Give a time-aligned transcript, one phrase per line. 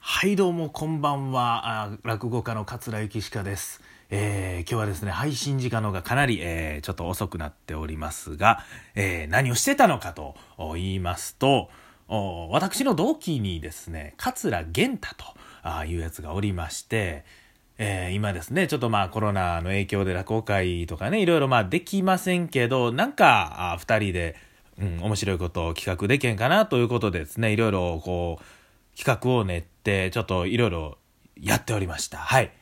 [0.00, 1.96] はいどうもこんばんは。
[2.02, 3.80] 落語家の桂幸鹿です、
[4.10, 8.64] えー今日はですね配信時間の方がかなり、えーちょっと遅くなっておりますが、
[8.96, 10.34] えー何をしてたのかと
[10.74, 11.70] 言いますと
[12.08, 17.24] 私の同期にですね桂源太というやつがおりまして
[17.78, 24.34] えー今ですね、ちょっとまあコロナの影響で落語会とかね、いろいろまあできませんけど、なんかあ二人で、
[24.80, 30.98] うん、面白いことを企画できへんかなということでですね、いろいろこう、企画を練って、ちょっといろいろ
[31.40, 32.18] やっておりました。
[32.18, 32.52] はい。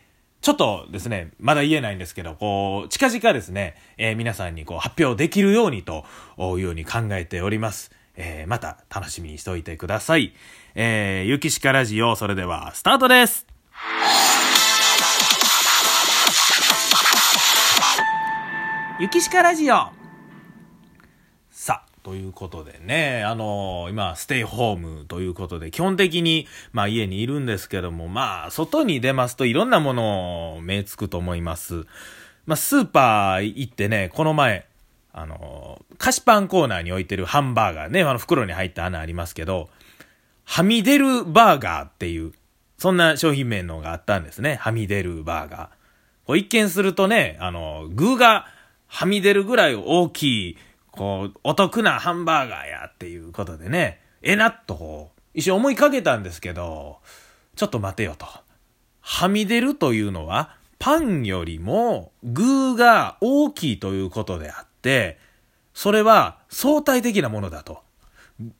[0.41, 6.05] ちょっとですね、まだ言えないんですけど、こう、近々ですね、えー皆さんにこう発表できるようにと
[6.38, 7.93] いうように考えております。
[8.16, 10.35] えーまた楽しみにしておいてください。
[10.74, 13.47] えー、ゆきしかラジオ、それではスタートです
[18.99, 19.74] ゆきしかラジオ
[21.51, 31.86] さあ、ということでね、あの今、ステイホームということで、基本的に、まあ家にいるんですけども、まあ、外に出ますといろんなものを目つくと思います。
[32.45, 34.66] まあ、スーパー行ってね、この前、
[35.12, 39.68] あの菓子パンコーナーに置いてるハンバーガーね、あの袋に入った穴ありますけど、
[40.45, 42.32] はみ出るバーガーっていう、
[42.78, 44.56] そんな商品名のがあったんですね。
[44.56, 45.68] はみ出るバーガー。
[46.26, 48.46] こう一見するとね、あの、具が
[48.88, 50.56] はみ出るぐらい大きい、
[50.93, 56.98] こう、お得なハンバーガーやっていうことでね、えなっとこう、一瞬思いかけたんですけど、
[57.57, 58.26] ちょっと待てよと。
[59.01, 65.19] はみ出るというのは、パンよりも具が大きいということであって、
[65.75, 67.82] それは相対的なものだと。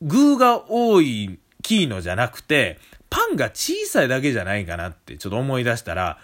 [0.01, 2.79] 具が多いキーノじゃなくて、
[3.11, 6.19] パンが小さいだけじゃないかなってちょっと思い出したら、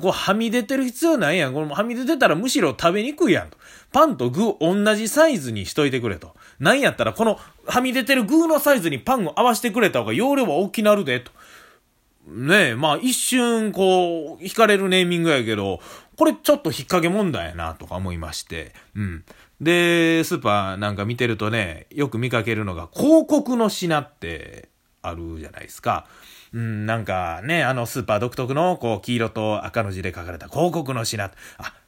[0.00, 1.54] こうはみ出てる必要ないやん。
[1.54, 3.58] これもはみ出てたらむしろ食べにくいやんと。
[3.92, 6.34] パンと具同じサイズにしといてくれと。
[6.58, 11.30] なんやったらこのはみ出てる具のサイズにパンを合わせてくれた方が容量は大きなるでと。
[12.26, 15.80] ねえ、まあ一瞬こう、惹かれるネーミングやけど、
[16.16, 18.74] これちょっと引っ掛け問題やなとか思いまして。
[18.94, 19.24] うん。
[19.60, 24.68] で、スーパーなんか見てるとね、よく見かけるのが広告の品って
[25.02, 26.06] あるじゃないですか。
[26.52, 31.24] うん、なんかね、あのスーパー独特のこう黄色と赤の字で書かれた広告の品。
[31.24, 31.30] あ、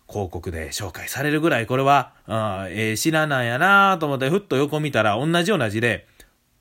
[0.08, 6.06] 広告で紹介されるぐらいこれは、あええ品なんやなと思ってふっと横見たら同じような字で、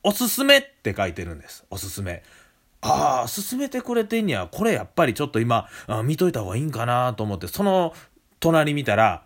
[0.04, 1.66] おすすめって書いてるんです。
[1.70, 2.24] おすすめ。
[2.82, 7.94] ああ、勧めてくれてんには、これやっぱりちょっと今、あ見といた方がいいんかなと思って、その
[8.42, 9.24] 隣見たら、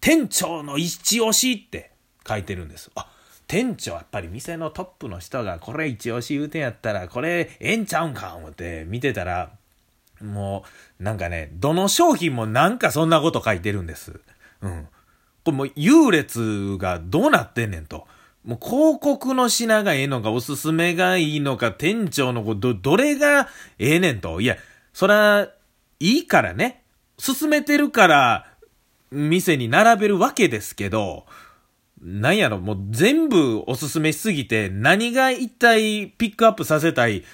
[0.00, 1.90] 店長の一押しって
[2.26, 2.90] 書いてるんです。
[2.94, 3.06] あ、
[3.54, 9.52] 店長やっぱり店のトップの人がこれ一押し言うてんやったら、これええんちゃうんか思って見てたら、
[10.20, 10.64] も
[10.98, 14.18] う、なんかね、どの商品もなんかそんなこと書いてるんです。
[14.60, 14.88] うん。
[15.44, 18.08] これもう優劣がどうなってんねんと。
[18.44, 23.48] もう広告の品がええのか、おすすめがいいのか、店長のこど、どれが
[23.78, 24.40] ええねんと。
[24.40, 24.56] いや、
[24.92, 25.48] そら、
[26.00, 26.82] いいからね。
[27.18, 28.46] 進めてるから、
[29.12, 31.26] 店に並べるわけですけど、
[32.04, 37.24] なんやろ、もう全部おすすめしすぎて、何が一体ピックアップさせたい、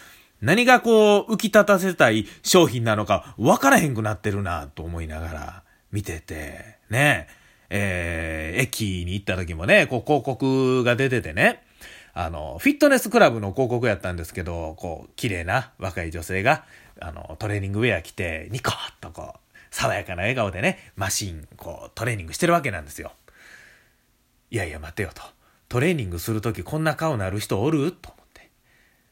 [0.40, 7.26] 何がこう浮き立たせたい商品なのか分からへんくなってるなと思いながら見てて、ね。
[7.70, 11.62] えー、駅に行った時もね、こう広告が出ててね、
[12.12, 16.64] あの、フィットネスクラブの広告やったんですけど、こう、綺麗な若い女性が、
[17.00, 19.38] あの、トレーニングウェア着て、ニコッとこう、
[19.70, 23.12] 爽やかな笑顔でね、マシン、こう、トレーニングしてるわけなんですよ。
[24.50, 25.22] いやいや、待てよと。
[25.68, 27.92] トレーニングするときこんな顔なる人おる？
[27.92, 28.50] と思って。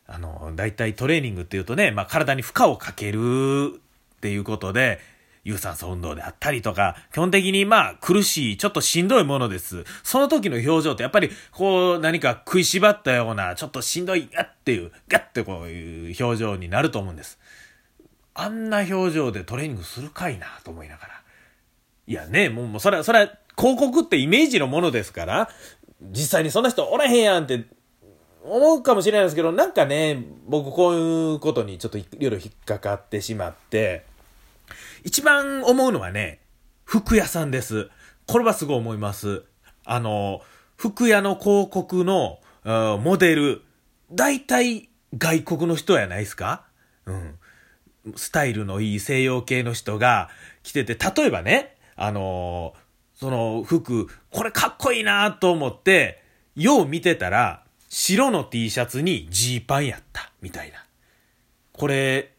[0.06, 3.80] あの、大体トレーニングっていうとね、まあ、体に負荷をかける
[4.16, 4.98] っていうことで、
[5.44, 9.84] 有酸素運動であったりとか、基本的にまあ苦しい、ちょっとしんどいものです。
[10.02, 17.38] その時の表情ってやっぱりこう何か食いしばったような、ちょっとしんどい、ガッっていう、ガッってこういう表情になると思うんです。
[18.34, 21.17] あんな表情でトレーニングするかいなと思いながら。
[22.08, 23.26] いやね、もう、もうそれは、それは
[23.56, 25.50] 広告ってイメージのものですから、
[26.00, 27.66] 実際にそんな人おらへんやんって
[28.42, 34.06] 思うかもしれないですけど、なんかね、僕こういうことにちょっといろいろ引っかかってしまって、
[35.04, 36.40] 一番思うのはね、
[36.84, 37.90] 服屋さんです。
[38.26, 39.44] これはすごい思います。
[39.84, 40.40] あの、
[40.76, 43.62] 服屋の広告のモデル、
[44.10, 44.88] 大体
[45.18, 46.64] 外国の人やないですか？
[47.04, 47.38] うん。
[48.16, 50.30] スタイルのいい西洋系の人が
[50.62, 52.74] 着てて、例えばね、あの
[53.14, 56.22] その服、これかっこいいなと思って、
[56.54, 60.84] よう見てたら、白の T シャツにジーパンやった、みたいな。
[61.72, 62.32] これ、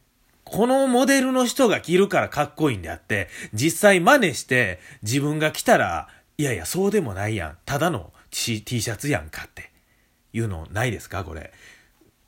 [0.45, 6.07] このモデルの人が着るからかっこいいんであって、実際真似して自分が着たら、
[6.37, 7.57] いやいや、そうでもないやん。
[7.65, 9.71] ただの T, T シャツやんかって
[10.31, 11.51] いうのないですかこれ。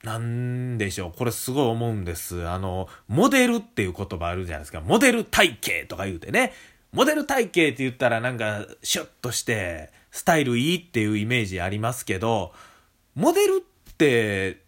[0.04, 1.12] なんでしょう。
[1.16, 2.46] これすごい思うんです。
[2.48, 4.80] あの、モデルっていう言葉あるじゃないですか。
[4.80, 6.52] モデル体型とか言うてね。
[6.92, 12.52] モデル体型って言ったらなんかシュッとしてスタイルいいっていうイメージありますけど、
[13.14, 14.62] モデルって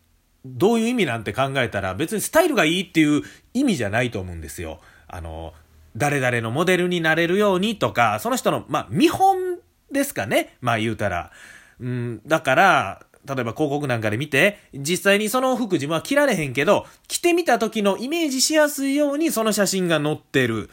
[0.45, 3.23] どういう意味なんて考えたら別にスタイルがいいっていう
[3.53, 4.81] 意味じゃないと思うんですよ。
[5.07, 5.53] あの、
[5.97, 9.59] 誰々のモデルになれるようにとか、その人の、まあ、見本
[9.93, 10.57] ですかね。
[10.61, 11.31] まあ言うたら。
[11.81, 20.69] うん、だから、例えば広告なんかで見て、実際にその服自分は着られへんけど、着てみた時のイメージしやすいようにその写真が載ってる。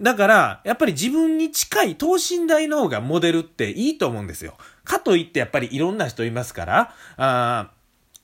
[0.00, 4.56] だから、やっぱり自分に近い等身大の方がモデルっていいと思うんですよ。
[4.84, 7.70] かといってやっぱりいろんな人いますから、あ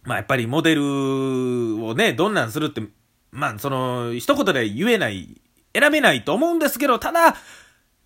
[0.02, 2.82] まあやっぱりモデルをね、どんなんするって、
[3.30, 5.40] まあその、一言で言えない、
[5.74, 7.36] 選べないと思うんですけど、ただ、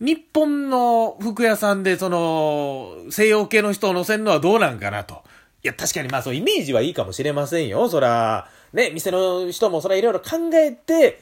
[0.01, 5.23] 日本の服屋さんでその、西洋系の人を乗せるのはどうなんかなと。
[5.63, 7.89] いや、確かにまあそうイメージはいいかもしれませんよ。
[7.89, 11.21] そら、ね、店の人もそらいろいろ考えて、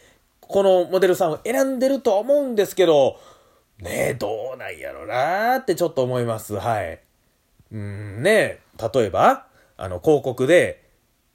[0.49, 3.21] このモデルさんを選んでると思うんですけど、
[3.81, 6.55] ねえどうなんやろなーってちょっと思います。
[6.55, 7.01] はい。
[7.71, 8.61] うんね
[8.93, 9.47] 例えば、
[9.77, 10.89] あの、広告で、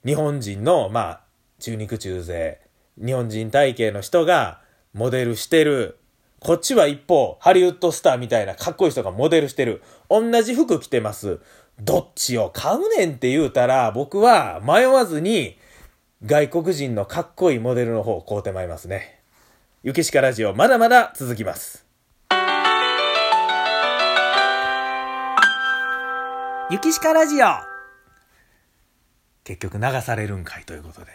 [0.04, 1.20] 日本人の、まあ、
[1.58, 2.60] 中肉中背、
[2.98, 4.60] 日本人体型の人が
[4.92, 5.98] モデルしてる。
[6.40, 9.82] こっちは一方、ハリウッドスターみたいなかっこいい人がモデルしてる。
[10.10, 11.40] 同じ服着てます。
[11.80, 15.56] どっちを買うねんって言うたら、僕は迷わずに、
[16.26, 19.20] 外国人のかっこいいモデルの方を買うてまいりますね。
[19.82, 21.84] ゆきしかラジオ、まだまだ続きます。
[26.70, 27.46] ゆきしかラジオ
[29.44, 31.12] 結局流されるんかいということで。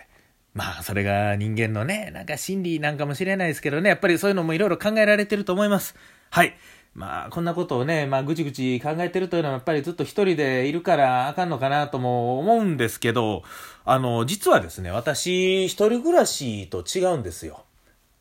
[0.54, 5.96] まあ、それが人間のね、なんか心理なんかもしれないですけどね、やっぱりそういうのもいろいろ考えられてると思います。
[6.30, 6.56] はい。
[7.00, 13.44] まあ、こんなことをね、まあ、ぐちぐち考えてるというのは、やっぱりずっと一人でいるからあかんのかなとも思うんですけど、
[13.86, 17.64] あの、実はですね、私、一人暮らしと違うんですよ。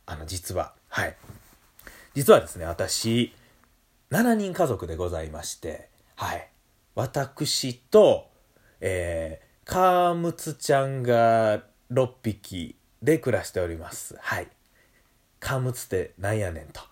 [0.06, 0.74] あの、実は。
[0.90, 1.16] はい。
[2.14, 3.34] 実はですね、私、
[4.12, 6.48] 7人家族でございまして、はい。
[6.94, 8.28] 私と、
[8.80, 14.14] えー、カームツちゃんが6匹で暮らしております。
[14.20, 14.46] はい。
[15.40, 16.87] カームツってなんやねんと。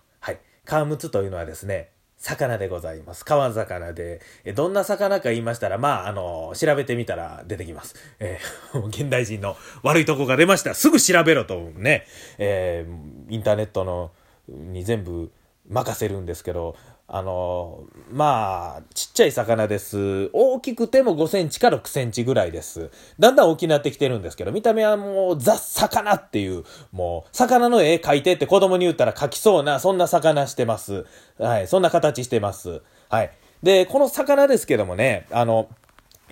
[0.67, 3.23] 川むつというのはですね、魚でございます。
[3.23, 7.95] 川魚で、えどんな魚か言いましたら、まあ、あの、調べてみたら出てきます。
[8.19, 10.73] えー、 現代人の悪いとこが出ました。
[10.73, 12.05] すぐ調べろとね、
[12.37, 14.11] えー、インターネットの
[14.49, 15.31] に全部
[15.69, 16.75] 任せるんですけど、
[17.09, 20.29] あの、まあ、ちっちゃい魚です。
[20.33, 22.91] 大きくても5センチから6センチぐらいです。
[23.17, 31.05] だんだん大きくなってきてるんですけど、見た目はもうザ・魚っていう、もう、魚の絵描いてって子供に言ったら描きそうな、そんな魚してます。
[31.39, 32.81] はい、そんな形してます。
[33.07, 33.31] はい。
[33.63, 35.69] で、この魚ですけどもね、あの、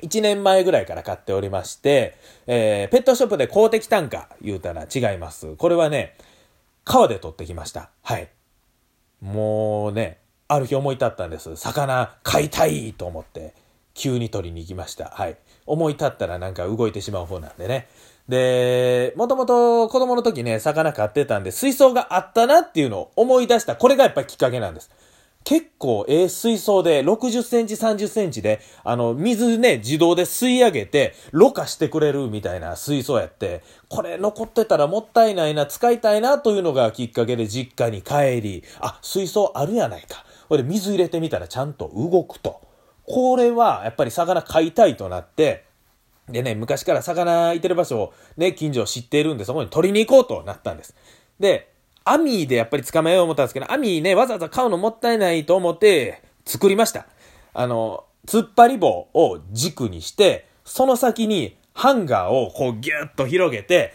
[0.01, 2.17] 1年前ぐらいから買っておりまして、
[2.47, 5.55] えー、ペットショップで公的単価言うたら違います。
[5.55, 6.17] これはね、
[6.83, 7.91] 川で取ってきました。
[8.03, 8.29] はい。
[9.21, 11.55] もうね、ある日思い立ったんです。
[11.55, 13.53] 魚飼いたいと思って、
[13.95, 15.05] 急に取りに行きました。
[15.05, 15.37] はい。
[15.65, 17.87] 思い立ったらなんか動いてしまう方なんでね。
[18.29, 23.75] で、もともと子供の時ね、魚飼ってたんで、水槽があったなっていうのを思い出した。
[23.75, 24.91] これがやっぱりきっかけなんです。
[25.43, 40.25] 結構、ええ水槽で、60センチ、30センチで、あの、水ね、自動で吸い上げて、ろ過してくれるみたいな水槽やって、これ残ってたらもったいないな、使いたいな、というのがきっかけで実家に帰り、あ、水槽あるやないか。
[40.47, 42.61] これで水入れてみたらちゃんと動くと。
[43.07, 45.65] これはやっぱり魚飼いたいとなって、
[46.29, 50.95] でね、昔から魚いてる場所をね、近所を知っているんで、そこに取りに行こうとなったんです。
[51.39, 51.71] で、
[52.03, 57.07] 網でやっぱり捕まえよう思ったんですけど、網ね、わざわざ買うのもったいないと思って作りました。
[57.53, 63.93] あの、突っ張り棒を軸にして、その先にハンガーをこうギュッと広げて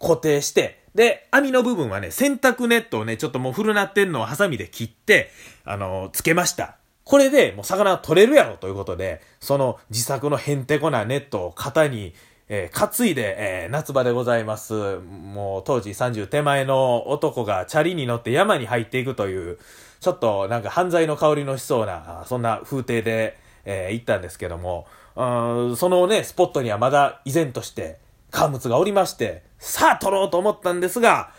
[0.00, 5.30] 固定して、で、網の部分はね、洗濯ネットをね、ちょっともう古なってんのをハサミで切って、
[5.64, 6.78] あの、つけました。
[7.04, 12.14] これでもう魚取れるやろということで、その自作のへんてこなネットを型に、
[12.48, 14.96] えー、担いで、えー、夏場でございます。
[14.96, 19.58] もう当時30手前の男がチャリに乗って山に入っていくという、
[20.00, 23.36] ちょっとなんか犯罪の香りのしそうな、そんな風景で、
[23.66, 27.98] えー、行ったんですけども、うんそのね、スポットにはまだ依然として、
[28.36, 31.32] カムツがおりまして、さあ取ろうと思ったんですが、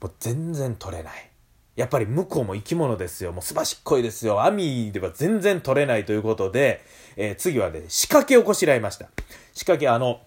[0.00, 1.30] もう全然取れない。
[1.76, 3.30] やっぱり向こうも生き物ですよ。
[3.30, 4.42] もうすばしっこいですよ。
[4.42, 6.84] 網では全然取れないということで、
[7.14, 9.08] えー、次はね、仕掛けをこしらえました。
[9.54, 10.20] 仕掛け、あの、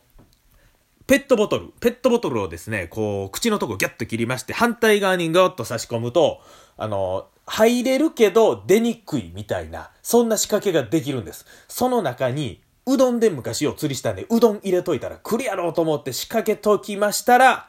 [1.06, 6.40] ペットボトル、ペットボトルをですね、こう、口のとこギャッと切りまして、反対側にガーッと差し込むと、
[6.78, 11.46] あの、入れるけど出にくいみたいな、そんな仕掛けができるんです。
[11.68, 17.68] その中にうどんで昔を釣りしたんで、うどん入れといたら来るやろうと思って仕掛けときましたら、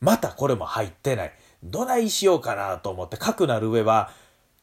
[0.00, 1.32] またこれも入ってない。
[1.62, 4.10] どないしようかなと思って、かくなる上は、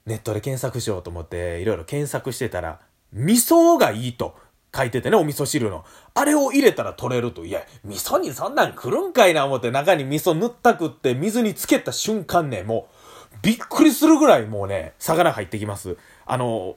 [0.05, 2.79] ネットで検索しようと思って、いろいろ検索してたら、
[3.13, 4.35] 味噌がいいと
[4.75, 5.85] 書いててね、お味噌汁の。
[6.13, 7.45] あれを入れたら取れると。
[7.45, 12.87] いや、味噌にそんなん来るんかいな思って中に味噌塗ったくって水につけた瞬間ね、も
[13.33, 15.97] う、びっくりするぐらいもうね、魚入ってきます。
[16.25, 16.75] あの、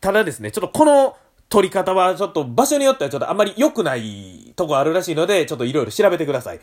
[0.00, 1.16] ただですね、ちょっとこの
[1.48, 6.60] 取り方はちょっと場所によってはちょっとあんまり良くないとこあるらしいので、ちょっといろいろ調べてください。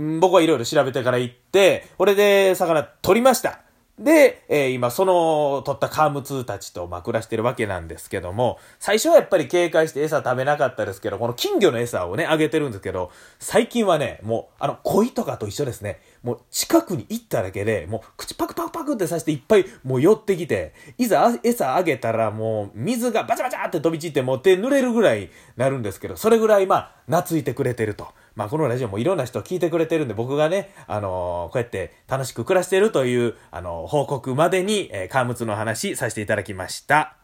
[0.00, 3.60] ん僕はいろいろ調べてから行って、これで魚取りました。
[3.98, 16.00] で、えー、今その取ったカームツーたちとま暮らしてるわけなんですけども、最初はやっぱり警戒して餌食べなかったですけど、この金魚の餌をね、あげてるんですけど、最近はね、もう、あの、鯉とかと一緒ですね。
[16.22, 28.08] もう近くに行っただけで、もう口パクパクパクってさしていっぱいもう寄ってきて、いざ餌あげたらもう水がバチャバチャって飛び散ってもう手濡れるぐらいなるんですけど、それぐらいまあ、懐いてくれてると。
[28.34, 37.16] まあ、このラジオもいろんな人聞いてくれてるんで、僕がね、あのー、こうやって楽しく暮らしてるという、あのー、報告までに、えー、カームツの話させていただきました。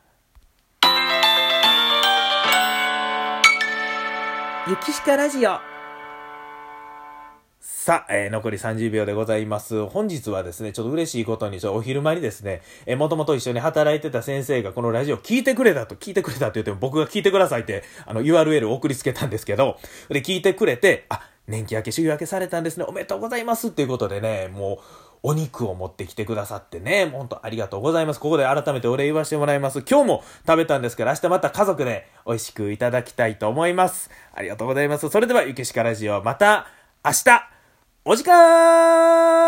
[4.68, 5.67] ゆきしかラジオ
[7.70, 9.86] さあ、えー、残り30秒でございます。
[9.88, 24.78] 本日はですね、ちょっと嬉しいことに、ちょお昼間にですね、えー、もともと一緒に働いてた先生がこのラジオ聞いてくれたと、聞いてくれたって言っても僕が聞いてくださいって、あの URL を送りつけたんですけど、で、聞いてくれて、あ、年季明け、週明けされたんですね、おめでとうございますっていうことでね、もう、
[25.22, 28.20] お肉を持ってきてくださってね、ほんとありがとうございます。
[28.20, 29.82] ここで改めてお礼言わせてもらいます。
[29.82, 34.10] 今日も食べたんですから、明日また家族で美味しくいただきたいと思います。
[34.32, 35.08] ありがとうございます。
[35.10, 36.66] それでは、ゆけしかラジオ、また
[37.04, 37.57] 明日
[38.10, 39.38] お時間